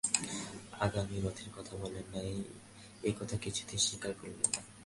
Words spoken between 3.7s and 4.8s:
স্বীকার করিলেন না।